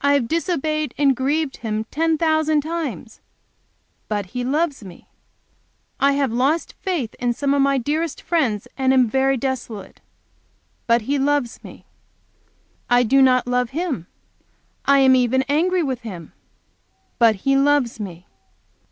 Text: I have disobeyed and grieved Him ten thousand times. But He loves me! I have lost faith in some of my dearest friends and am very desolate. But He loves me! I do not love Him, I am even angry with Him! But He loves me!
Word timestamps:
I 0.00 0.12
have 0.12 0.28
disobeyed 0.28 0.94
and 0.96 1.16
grieved 1.16 1.56
Him 1.56 1.86
ten 1.90 2.16
thousand 2.16 2.60
times. 2.60 3.20
But 4.06 4.26
He 4.26 4.44
loves 4.44 4.84
me! 4.84 5.08
I 5.98 6.12
have 6.12 6.30
lost 6.30 6.74
faith 6.82 7.16
in 7.18 7.32
some 7.32 7.52
of 7.52 7.60
my 7.60 7.76
dearest 7.76 8.22
friends 8.22 8.68
and 8.78 8.94
am 8.94 9.08
very 9.08 9.36
desolate. 9.36 10.00
But 10.86 11.02
He 11.02 11.18
loves 11.18 11.64
me! 11.64 11.84
I 12.88 13.02
do 13.02 13.20
not 13.20 13.48
love 13.48 13.70
Him, 13.70 14.06
I 14.84 15.00
am 15.00 15.16
even 15.16 15.42
angry 15.48 15.82
with 15.82 16.02
Him! 16.02 16.32
But 17.18 17.34
He 17.34 17.56
loves 17.56 17.98
me! 17.98 18.28